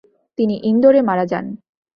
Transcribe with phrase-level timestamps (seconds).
[0.37, 1.45] তিনি ইন্দোরে মারা যান।